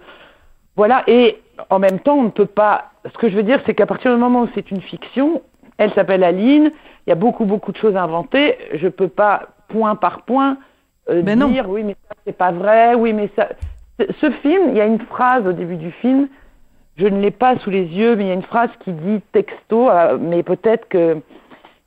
voilà. 0.76 1.04
Et 1.08 1.38
en 1.70 1.80
même 1.80 2.00
temps, 2.00 2.16
on 2.16 2.24
ne 2.24 2.30
peut 2.30 2.46
pas. 2.46 2.92
Ce 3.12 3.18
que 3.18 3.30
je 3.30 3.36
veux 3.36 3.44
dire, 3.44 3.60
c'est 3.66 3.74
qu'à 3.74 3.86
partir 3.86 4.14
du 4.14 4.20
moment 4.20 4.42
où 4.44 4.50
c'est 4.54 4.70
une 4.72 4.82
fiction, 4.82 5.42
elle 5.78 5.94
s'appelle 5.94 6.24
Aline. 6.24 6.72
Il 7.08 7.10
y 7.10 7.14
a 7.14 7.16
beaucoup, 7.16 7.46
beaucoup 7.46 7.72
de 7.72 7.78
choses 7.78 7.96
inventées. 7.96 8.58
Je 8.74 8.88
peux 8.88 9.08
pas 9.08 9.48
point 9.70 9.96
par 9.96 10.22
point 10.24 10.58
euh, 11.10 11.22
Ben 11.24 11.40
non. 11.40 11.48
dire 11.48 11.68
oui, 11.70 11.84
mais 11.84 11.96
ça 12.08 12.16
c'est 12.26 12.38
pas 12.38 12.52
vrai. 12.52 12.94
Oui, 12.96 13.14
mais 13.14 13.30
ça. 13.36 13.50
Ce- 14.00 14.12
Ce 14.20 14.32
film, 14.32 14.70
il 14.70 14.76
y 14.78 14.82
a 14.82 14.86
une 14.86 15.00
phrase 15.00 15.46
au 15.48 15.52
début 15.54 15.78
du 15.78 15.92
film. 15.92 16.28
Je 16.98 17.08
ne 17.08 17.20
l'ai 17.22 17.32
pas 17.32 17.58
sous 17.60 17.70
les 17.70 17.86
yeux, 17.86 18.16
mais 18.16 18.26
il 18.26 18.28
y 18.28 18.32
a 18.32 18.36
une 18.36 18.44
phrase 18.44 18.70
qui 18.84 18.92
dit 18.92 19.22
texto, 19.32 19.90
euh, 19.90 20.18
mais 20.20 20.44
peut-être 20.44 20.88
que 20.90 21.18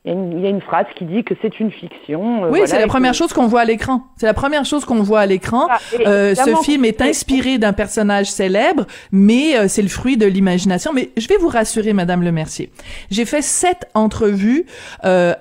il 0.06 0.12
y, 0.12 0.14
a 0.14 0.18
une, 0.18 0.32
il 0.38 0.44
y 0.44 0.46
a 0.46 0.50
une 0.50 0.61
phrase 0.61 0.84
qui 0.99 1.06
dit 1.06 1.25
que 1.25 1.32
c'est 1.40 1.58
une 1.61 1.70
fiction. 1.70 2.44
euh, 2.44 2.49
Oui, 2.49 2.58
voilà, 2.58 2.66
c'est 2.66 2.76
la 2.78 2.82
que- 2.84 2.88
première 2.88 3.14
chose 3.14 3.32
qu'on 3.32 3.46
voit 3.46 3.62
à 3.62 3.64
l'écran. 3.64 4.02
C'est 4.18 4.26
la 4.26 4.34
première 4.34 4.64
chose 4.66 4.84
qu'on 4.84 5.02
voit 5.02 5.20
à 5.20 5.26
l'écran. 5.26 5.66
Ah, 5.70 5.78
Euh, 6.06 6.34
ce 6.34 6.54
film 6.62 6.84
est 6.84 7.00
inspiré 7.00 7.56
d'un 7.56 7.73
personnage 7.73 8.26
célèbre, 8.30 8.87
mais 9.12 9.56
euh, 9.56 9.66
c'est 9.66 9.80
le 9.80 9.88
fruit 9.88 10.16
de 10.18 10.26
l'imagination. 10.26 10.92
Mais 10.92 11.11
je 11.16 11.26
vais 11.28 11.38
vous 11.38 11.49
rassurer, 11.49 11.94
Madame 11.94 12.23
Le 12.23 12.32
Mercier. 12.32 12.70
J'ai 13.11 13.25
fait 13.25 13.40
sept 13.42 13.87
entrevues 13.94 14.66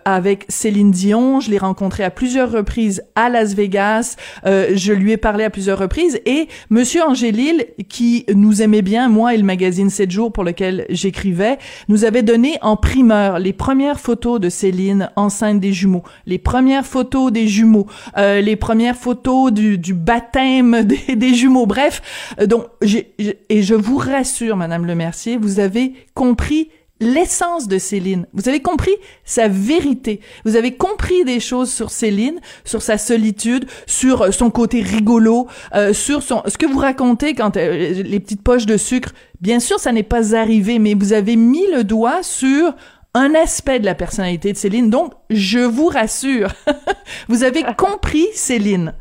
avec 0.06 0.46
Céline 0.50 0.92
Dion. 0.92 1.40
Je 1.40 1.52
l'ai 1.52 1.58
rencontrée 1.58 2.04
à 2.04 2.10
plusieurs 2.10 2.52
reprises 2.52 3.04
à 3.16 3.30
Las 3.30 3.54
Vegas. 3.56 4.16
Je 4.46 4.94
lui 4.94 5.12
ai 5.12 5.18
parlé 5.18 5.44
à 5.44 5.50
plusieurs 5.50 5.78
reprises. 5.80 6.22
Et 6.26 6.48
Monsieur 6.70 7.04
Angélil, 7.04 7.66
qui 7.90 8.26
nous 8.34 8.62
aimait 8.62 8.82
bien, 8.82 9.10
moi 9.10 9.34
et 9.34 9.38
le 9.38 9.44
magazine 9.44 9.90
7 9.90 10.10
jours 10.12 10.32
pour 10.32 10.44
lequel 10.44 10.86
j'écrivais, 10.90 11.58
nous 11.90 12.06
avait 12.06 12.24
donné 12.24 12.58
en 12.62 12.76
primeur 12.78 13.40
les 13.40 13.54
premières 13.54 14.00
photos 14.00 14.40
de 14.40 14.50
Céline 14.54 15.10
enceinte 15.16 15.60
des 15.60 15.74
jumeaux, 15.74 16.04
les 16.26 16.38
premières 16.38 16.86
photos 16.86 17.32
des 17.32 17.48
jumeaux, 17.48 17.88
euh, 18.18 18.42
les 18.42 18.56
premières 18.56 18.96
photos 18.96 19.52
du, 19.52 19.78
du 19.78 19.94
baptême 19.94 20.84
des, 20.86 21.16
des 21.16 21.34
jumeaux. 21.34 21.66
Bref, 21.66 22.02
euh, 22.40 22.46
donc 22.46 22.68
et 23.50 23.62
je 23.62 23.76
vous 23.76 23.98
rassure, 23.98 24.56
Madame 24.56 24.86
Le 24.86 24.96
Mercier, 24.96 25.38
vous 25.38 25.60
avez 25.60 25.94
compris 26.14 26.70
l'essence 27.04 27.68
de 27.68 27.78
Céline. 27.78 28.26
Vous 28.34 28.48
avez 28.50 28.62
compris 28.62 28.94
sa 29.24 29.48
vérité. 29.48 30.22
Vous 30.46 30.56
avez 30.56 30.76
compris 30.76 31.24
des 31.26 31.40
choses 31.40 31.72
sur 31.72 31.92
Céline, 31.92 32.40
sur 32.64 32.82
sa 32.82 32.98
solitude, 32.98 33.66
sur 33.86 34.24
euh, 34.24 34.32
son 34.32 34.50
côté 34.50 34.82
rigolo, 34.82 35.48
euh, 35.76 35.94
sur 35.94 36.24
son 36.24 36.42
ce 36.48 36.58
que 36.58 36.66
vous 36.66 36.80
racontez 36.80 37.36
quand 37.36 37.58
euh, 37.58 38.04
les 38.04 38.20
petites 38.20 38.42
poches 38.42 38.66
de 38.66 38.78
sucre. 38.78 39.12
Bien 39.42 39.60
sûr, 39.60 39.80
ça 39.80 39.92
n'est 39.92 40.04
pas 40.04 40.36
arrivé, 40.36 40.80
mais 40.80 40.94
vous 40.94 41.14
avez 41.14 41.36
mis 41.36 41.66
le 41.76 41.84
doigt 41.84 42.24
sur 42.24 42.74
un 43.16 43.36
aspect 43.36 43.80
de 43.80 43.86
la 43.86 43.96
personnalité 43.96 44.52
de 44.52 44.58
Céline. 44.58 44.90
Donc, 44.90 45.12
je 45.30 45.60
vous 45.60 45.88
rassure, 45.88 46.50
vous 47.30 47.44
avez 47.44 47.64
compris 47.78 48.26
Céline. 48.34 48.94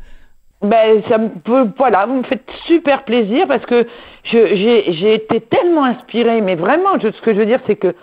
Ben, 0.61 1.01
ça 1.09 1.17
me 1.17 1.29
peut, 1.29 1.67
voilà, 1.77 2.05
vous 2.05 2.15
me 2.15 2.23
faites 2.23 2.49
super 2.67 3.03
plaisir 3.03 3.47
parce 3.47 3.65
que 3.65 3.85
j'ai 4.23 5.13
été 5.15 5.41
tellement 5.41 5.83
inspirée, 5.83 6.39
mais 6.41 6.55
vraiment, 6.55 6.97
je- 7.01 7.11
ce 7.11 7.21
que 7.21 7.33
je 7.33 7.39
veux 7.39 7.45
dire, 7.45 7.59
c'est 7.67 7.75
que 7.75 7.93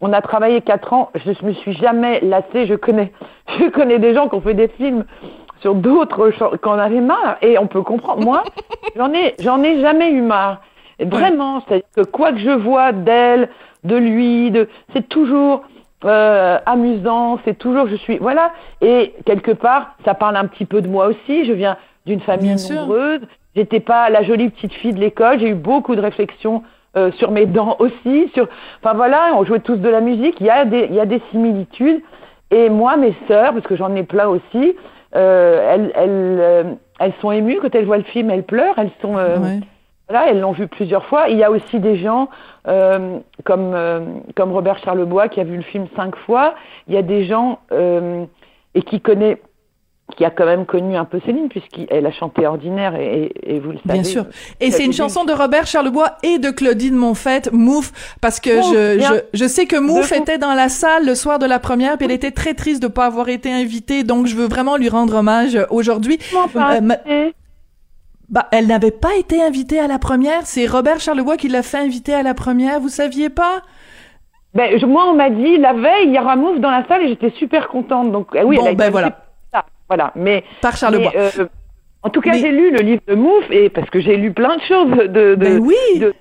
on 0.00 0.12
a 0.12 0.20
travaillé 0.20 0.60
quatre 0.60 0.92
ans, 0.92 1.10
je 1.14 1.46
me 1.46 1.52
suis 1.54 1.72
jamais 1.72 2.20
lassée, 2.20 2.66
je 2.66 2.74
connais, 2.74 3.10
je 3.58 3.68
connais 3.70 3.98
des 3.98 4.14
gens 4.14 4.28
qui 4.28 4.34
ont 4.36 4.40
fait 4.40 4.54
des 4.54 4.68
films 4.68 5.04
sur 5.60 5.74
d'autres 5.74 6.30
qu'on 6.58 6.72
avait 6.78 7.00
marre, 7.00 7.38
et 7.42 7.58
on 7.58 7.66
peut 7.66 7.82
comprendre. 7.82 8.22
Moi, 8.22 8.44
j'en 8.96 9.12
ai, 9.12 9.34
j'en 9.40 9.62
ai 9.62 9.80
jamais 9.80 10.10
eu 10.10 10.20
marre. 10.20 10.60
Vraiment, 11.00 11.60
c'est-à-dire 11.60 11.86
que 11.94 12.02
quoi 12.02 12.32
que 12.32 12.38
je 12.38 12.50
vois 12.50 12.92
d'elle, 12.92 13.48
de 13.84 13.96
lui, 13.96 14.50
de, 14.50 14.68
c'est 14.92 15.08
toujours 15.08 15.62
euh, 16.04 16.58
amusant, 16.66 17.38
c'est 17.44 17.58
toujours, 17.58 17.88
je 17.88 17.96
suis, 17.96 18.18
voilà. 18.18 18.52
Et 18.80 19.14
quelque 19.24 19.50
part, 19.50 19.96
ça 20.04 20.14
parle 20.14 20.36
un 20.36 20.46
petit 20.46 20.66
peu 20.66 20.82
de 20.82 20.88
moi 20.88 21.06
aussi. 21.06 21.44
Je 21.44 21.52
viens 21.52 21.76
d'une 22.06 22.20
famille 22.20 22.54
Bien 22.54 22.76
nombreuse. 22.76 23.20
J'étais 23.56 23.80
pas 23.80 24.10
la 24.10 24.22
jolie 24.22 24.50
petite 24.50 24.74
fille 24.74 24.92
de 24.92 25.00
l'école. 25.00 25.40
J'ai 25.40 25.48
eu 25.48 25.54
beaucoup 25.54 25.94
de 25.96 26.00
réflexions 26.00 26.62
euh, 26.96 27.10
sur 27.12 27.30
mes 27.30 27.46
dents 27.46 27.76
aussi. 27.78 28.30
Sur, 28.34 28.48
enfin 28.82 28.94
voilà, 28.94 29.32
on 29.36 29.44
jouait 29.44 29.60
tous 29.60 29.76
de 29.76 29.88
la 29.88 30.00
musique. 30.00 30.36
Il 30.40 30.46
y 30.46 30.50
a 30.50 30.64
des, 30.64 30.86
il 30.90 30.94
y 30.94 31.00
a 31.00 31.06
des 31.06 31.22
similitudes. 31.30 32.02
Et 32.50 32.68
moi, 32.68 32.96
mes 32.96 33.14
sœurs, 33.26 33.52
parce 33.52 33.66
que 33.66 33.76
j'en 33.76 33.94
ai 33.96 34.02
plein 34.02 34.28
aussi, 34.28 34.76
euh, 35.16 35.74
elles, 35.74 35.92
elles, 35.94 36.38
euh, 36.40 36.64
elles 37.00 37.14
sont 37.20 37.32
émues 37.32 37.58
quand 37.62 37.74
elles 37.74 37.86
voient 37.86 37.96
le 37.96 38.04
film. 38.04 38.30
Elles 38.30 38.44
pleurent. 38.44 38.78
Elles 38.78 38.90
sont 39.00 39.16
euh, 39.16 39.38
Ouais. 39.38 39.60
Voilà, 40.08 40.28
elles 40.28 40.40
l'ont 40.40 40.52
vu 40.52 40.68
plusieurs 40.68 41.06
fois. 41.06 41.28
Il 41.28 41.38
y 41.38 41.44
a 41.44 41.50
aussi 41.50 41.80
des 41.80 41.96
gens 41.96 42.28
euh, 42.68 43.18
comme 43.44 43.72
euh, 43.74 44.00
comme 44.36 44.52
Robert 44.52 44.78
Charlebois 44.78 45.28
qui 45.28 45.40
a 45.40 45.44
vu 45.44 45.56
le 45.56 45.62
film 45.62 45.86
cinq 45.96 46.14
fois. 46.26 46.54
Il 46.88 46.94
y 46.94 46.98
a 46.98 47.02
des 47.02 47.24
gens 47.24 47.60
euh, 47.72 48.24
et 48.74 48.82
qui 48.82 49.00
connaît 49.00 49.40
qui 50.14 50.24
a 50.26 50.30
quand 50.30 50.44
même 50.44 50.66
connu 50.66 50.96
un 50.96 51.06
peu 51.06 51.18
Céline 51.24 51.48
puisqu'elle 51.48 52.04
a 52.04 52.12
chanté 52.12 52.46
Ordinaire 52.46 52.94
et, 52.94 53.32
vous 53.58 53.72
le 53.72 53.78
savez. 53.86 54.00
Bien 54.00 54.04
sûr. 54.04 54.26
Et 54.60 54.70
c'est 54.70 54.84
une 54.84 54.92
chanson 54.92 55.24
de 55.24 55.32
Robert 55.32 55.66
Charlebois 55.66 56.18
et 56.22 56.38
de 56.38 56.50
Claudine 56.50 56.94
Monfette, 56.94 57.50
Mouf, 57.52 57.90
parce 58.20 58.38
que 58.38 58.54
Mouf, 58.54 58.74
je, 58.74 59.00
je, 59.00 59.38
je 59.38 59.48
sais 59.48 59.64
que 59.64 59.76
Mouf 59.76 60.12
était 60.12 60.36
dans 60.36 60.52
la 60.52 60.68
salle 60.68 61.06
le 61.06 61.14
soir 61.14 61.38
de 61.38 61.46
la 61.46 61.58
première, 61.58 61.96
puis 61.96 62.04
elle 62.04 62.12
était 62.12 62.32
très 62.32 62.52
triste 62.52 62.82
de 62.82 62.88
pas 62.88 63.06
avoir 63.06 63.30
été 63.30 63.50
invitée, 63.50 64.04
donc 64.04 64.26
je 64.26 64.36
veux 64.36 64.46
vraiment 64.46 64.76
lui 64.76 64.90
rendre 64.90 65.14
hommage 65.14 65.58
aujourd'hui. 65.70 66.18
Euh, 66.54 67.30
Bah, 68.34 68.48
elle 68.50 68.66
n'avait 68.66 68.90
pas 68.90 69.14
été 69.16 69.40
invitée 69.40 69.78
à 69.78 69.86
la 69.86 70.00
première, 70.00 70.44
c'est 70.44 70.66
Robert 70.66 70.98
Charlebois 70.98 71.36
qui 71.36 71.46
l'a 71.48 71.62
fait 71.62 71.78
inviter 71.78 72.12
à 72.14 72.24
la 72.24 72.34
première, 72.34 72.80
vous 72.80 72.88
saviez 72.88 73.28
pas? 73.30 73.62
ben, 74.54 74.76
je- 74.78 74.86
moi, 74.86 75.04
on 75.08 75.14
m'a 75.14 75.30
dit 75.30 75.56
la 75.56 75.72
veille, 75.72 76.06
il 76.08 76.12
y 76.14 76.18
aura 76.18 76.34
Mouf 76.34 76.58
dans 76.58 76.70
la 76.72 76.84
salle 76.88 77.02
et 77.04 77.08
j'été 77.08 77.30
super 77.38 77.68
contente. 77.68 78.10
Donc, 78.10 78.28
eh 78.34 78.42
oui, 78.42 78.56
Bon, 78.56 78.62
elle 78.62 78.68
a 78.68 78.70
été 78.72 78.78
ben 78.78 78.90
voilà. 78.90 79.10
pour 79.12 79.20
ça. 79.52 79.64
Voilà. 79.88 80.12
Mais, 80.16 80.42
Par 80.60 80.76
Charlebois. 80.76 81.12
mais, 81.14 81.20
euh, 81.40 81.46
en 82.02 82.10
tout 82.10 82.20
cas, 82.20 82.32
Mais- 82.32 82.38
j'ai 82.40 82.50
lu 82.50 82.70
le 82.72 82.80
livre 82.80 83.02
de 83.06 83.14
Mouf 83.14 83.44
et 83.50 83.68
parce 83.68 83.88
que 83.90 84.00
j'ai 84.00 84.16
lu 84.16 84.32
plein 84.32 84.56
de 84.56 84.62
choses 84.62 84.90
de. 84.90 85.06
de 85.06 85.34
Ben 85.36 85.58
oui. 85.60 85.74
de- 86.00 86.14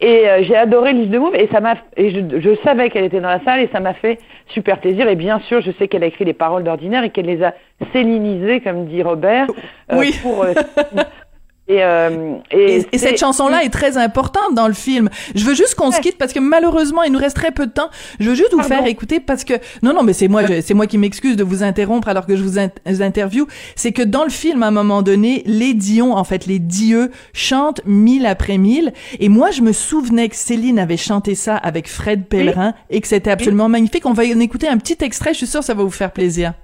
et 0.00 0.28
euh, 0.28 0.42
j'ai 0.42 0.56
adoré 0.56 0.92
livre 0.92 1.10
de 1.10 1.18
Mouf 1.18 1.34
et 1.34 1.48
ça 1.52 1.60
m'a 1.60 1.74
et 1.96 2.10
je, 2.10 2.40
je 2.40 2.54
savais 2.64 2.90
qu'elle 2.90 3.04
était 3.04 3.20
dans 3.20 3.28
la 3.28 3.40
salle 3.44 3.60
et 3.60 3.68
ça 3.72 3.80
m'a 3.80 3.94
fait 3.94 4.18
super 4.48 4.78
plaisir 4.78 5.08
et 5.08 5.16
bien 5.16 5.40
sûr 5.40 5.60
je 5.60 5.70
sais 5.72 5.88
qu'elle 5.88 6.04
a 6.04 6.06
écrit 6.06 6.24
les 6.24 6.32
paroles 6.32 6.64
d'ordinaire 6.64 7.04
et 7.04 7.10
qu'elle 7.10 7.26
les 7.26 7.42
a 7.42 7.54
célinisées 7.92 8.60
comme 8.60 8.86
dit 8.86 9.02
Robert 9.02 9.46
euh, 9.92 9.96
Oui. 9.98 10.14
pour 10.22 10.44
euh, 10.44 10.54
et, 11.68 11.84
euh, 11.84 12.36
Et, 12.50 12.86
et 12.92 12.98
cette 12.98 13.18
chanson-là 13.18 13.62
est 13.64 13.68
très 13.68 13.96
importante 13.98 14.54
dans 14.54 14.68
le 14.68 14.74
film. 14.74 15.10
Je 15.34 15.44
veux 15.44 15.54
juste 15.54 15.74
qu'on 15.74 15.90
se 15.90 16.00
quitte 16.00 16.16
parce 16.18 16.32
que 16.32 16.40
malheureusement, 16.40 17.02
il 17.02 17.12
nous 17.12 17.18
reste 17.18 17.36
très 17.36 17.50
peu 17.50 17.66
de 17.66 17.72
temps. 17.72 17.90
Je 18.20 18.28
veux 18.30 18.34
juste 18.34 18.52
vous 18.52 18.58
Pardon. 18.58 18.74
faire 18.76 18.86
écouter 18.86 19.20
parce 19.20 19.44
que 19.44 19.54
non, 19.82 19.92
non, 19.92 20.02
mais 20.02 20.12
c'est 20.14 20.28
moi, 20.28 20.42
c'est 20.62 20.74
moi 20.74 20.86
qui 20.86 20.96
m'excuse 20.98 21.36
de 21.36 21.44
vous 21.44 21.62
interrompre 21.62 22.08
alors 22.08 22.26
que 22.26 22.36
je 22.36 22.42
vous 22.42 22.58
in- 22.58 22.70
interview. 22.86 23.46
C'est 23.76 23.92
que 23.92 24.02
dans 24.02 24.24
le 24.24 24.30
film, 24.30 24.62
à 24.62 24.68
un 24.68 24.70
moment 24.70 25.02
donné, 25.02 25.42
les 25.46 25.74
Dion, 25.74 26.16
en 26.16 26.24
fait, 26.24 26.46
les 26.46 26.58
dieux 26.58 27.10
chantent 27.32 27.82
mille 27.84 28.26
après 28.26 28.58
mille. 28.58 28.92
Et 29.20 29.28
moi, 29.28 29.50
je 29.50 29.60
me 29.62 29.72
souvenais 29.72 30.28
que 30.28 30.36
Céline 30.36 30.78
avait 30.78 30.96
chanté 30.96 31.34
ça 31.34 31.56
avec 31.56 31.88
Fred 31.88 32.26
Pellerin 32.26 32.74
et 32.90 33.00
que 33.00 33.08
c'était 33.08 33.30
absolument 33.30 33.68
magnifique. 33.68 34.06
On 34.06 34.12
va 34.14 34.24
en 34.24 34.40
écouter 34.40 34.68
un 34.68 34.78
petit 34.78 34.96
extrait. 35.04 35.32
Je 35.32 35.38
suis 35.38 35.46
sûre 35.46 35.60
que 35.60 35.66
ça 35.66 35.74
va 35.74 35.82
vous 35.82 35.90
faire 35.90 36.10
plaisir. 36.12 36.54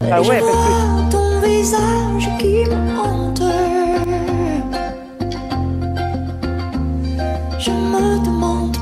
ah 0.00 0.22
ouais 0.22 0.40
parce 0.40 0.52
que 0.52 1.10
ton 1.12 1.40
visage 1.40 2.28
qui 2.38 2.46
me 2.70 2.98
hante. 2.98 3.42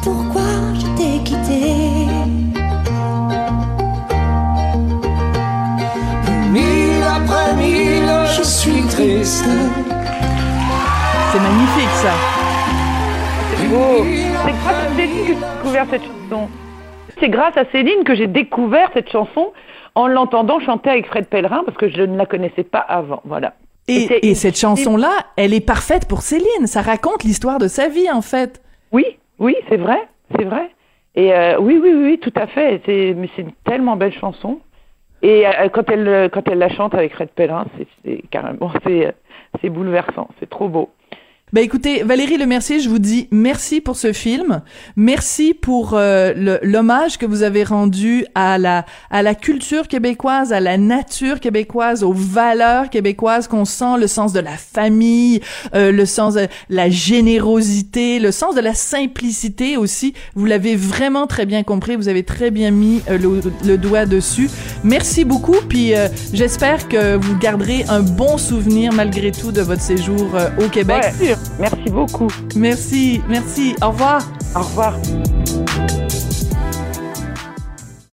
Pourquoi 0.03 0.43
je 0.75 0.87
t'ai 0.97 1.23
quitté. 1.25 1.61
Mille 6.51 7.05
après 7.05 7.55
mille, 7.55 8.11
je 8.27 8.43
C'est 8.43 8.69
magnifique, 11.39 11.95
ça. 12.03 12.13
C'est 13.57 13.69
beau. 13.69 14.05
C'est 14.39 14.49
grâce 14.59 14.87
à 14.87 14.95
Céline 14.97 15.25
que 15.25 15.35
j'ai 15.35 15.47
découvert 15.47 15.87
cette 15.91 16.03
chanson. 16.03 16.49
C'est 17.19 17.29
grâce 17.29 17.57
à 17.57 17.65
Céline 17.71 18.05
que 18.05 18.15
j'ai 18.15 18.27
découvert 18.27 18.91
cette 18.95 19.11
chanson 19.11 19.53
en 19.95 20.07
l'entendant 20.07 20.61
chanter 20.61 20.91
avec 20.91 21.07
Fred 21.07 21.27
Pellerin 21.27 21.63
parce 21.65 21.77
que 21.77 21.89
je 21.89 22.03
ne 22.03 22.17
la 22.17 22.27
connaissais 22.27 22.65
pas 22.65 22.79
avant. 22.79 23.21
Voilà. 23.25 23.55
Et 23.89 24.35
cette 24.35 24.57
chanson-là, 24.57 25.11
elle 25.37 25.53
est 25.53 25.61
parfaite 25.61 26.07
pour 26.07 26.23
Céline. 26.23 26.67
Ça 26.67 26.81
raconte 26.81 27.25
l'histoire 27.25 27.59
de 27.59 27.67
sa 27.67 27.89
vie, 27.89 28.11
en 28.11 28.23
fait. 28.23 28.63
Oui, 28.93 29.05
oui, 29.41 29.57
c'est 29.69 29.79
vrai, 29.79 30.07
c'est 30.37 30.45
vrai. 30.45 30.71
Et 31.15 31.33
euh, 31.33 31.59
oui, 31.59 31.79
oui, 31.83 31.93
oui, 31.93 32.19
tout 32.21 32.33
à 32.37 32.47
fait. 32.47 32.81
C'est, 32.87 33.15
mais 33.17 33.29
c'est 33.35 33.43
une 33.43 33.53
tellement 33.65 33.97
belle 33.97 34.13
chanson. 34.13 34.61
Et 35.23 35.47
euh, 35.47 35.69
quand 35.69 35.91
elle, 35.91 36.09
euh, 36.09 36.29
quand 36.29 36.47
elle 36.49 36.59
la 36.59 36.69
chante 36.69 36.95
avec 36.95 37.13
Fred 37.13 37.31
Pellerin, 37.31 37.67
c'est, 38.05 38.23
carrément, 38.31 38.71
c'est, 38.87 39.07
euh, 39.07 39.13
c'est 39.61 39.71
bouleversant. 39.71 40.29
C'est 40.39 40.49
trop 40.49 40.69
beau. 40.69 40.91
Ben 41.53 41.65
écoutez, 41.65 42.05
Valérie 42.05 42.37
Lemercier, 42.37 42.79
je 42.79 42.89
vous 42.89 43.01
dis 43.01 43.27
merci 43.33 43.81
pour 43.81 43.97
ce 43.97 44.13
film, 44.13 44.63
merci 44.95 45.53
pour 45.53 45.95
euh, 45.95 46.59
l'hommage 46.63 47.19
que 47.19 47.27
vous 47.27 47.43
avez 47.43 47.65
rendu 47.65 48.25
à 48.37 48.57
la 48.57 48.87
à 49.11 49.23
la 49.23 49.35
culture 49.35 49.89
québécoise, 49.89 50.53
à 50.53 50.61
la 50.61 50.79
nature 50.79 51.41
québécoise, 51.41 52.05
aux 52.05 52.13
valeurs 52.13 52.89
québécoises 52.89 53.49
qu'on 53.49 53.65
sent, 53.65 53.99
le 53.99 54.07
sens 54.07 54.33
de 54.33 54.39
la 54.39 54.57
famille, 54.57 55.41
euh, 55.75 55.91
le 55.91 56.07
sens 56.07 56.35
de 56.35 56.47
la 56.69 56.89
générosité, 56.89 58.21
le 58.21 58.31
sens 58.31 58.55
de 58.55 58.61
la 58.61 58.75
simplicité 58.75 59.77
aussi. 59.77 60.15
Vous 60.37 60.47
l'avez 60.47 60.77
vraiment 60.77 61.27
très 61.27 61.47
bien 61.47 61.65
compris, 61.65 61.97
vous 61.97 62.07
avez 62.07 62.23
très 62.23 62.53
bien 62.53 62.71
mis 62.71 63.03
euh, 63.11 63.41
le, 63.65 63.77
doigt 63.77 64.07
dessus. 64.07 64.49
Merci 64.85 65.25
beaucoup, 65.25 65.57
puis 65.69 65.95
j'espère 66.33 66.87
que 66.89 67.17
vous 67.17 67.37
garderez 67.39 67.85
un 67.89 68.03
bon 68.03 68.39
souvenir 68.39 68.93
malgré 68.93 69.33
tout 69.33 69.51
de 69.51 69.63
votre 69.63 69.83
séjour 69.83 70.29
au 70.59 70.69
Québec. 70.69 71.03
Ouais, 71.21 71.35
merci 71.59 71.91
beaucoup. 71.91 72.29
Merci, 72.57 73.23
merci. 73.29 73.75
Au 73.83 73.91
revoir. 73.91 74.23
Au 74.55 74.61
revoir. 74.61 74.95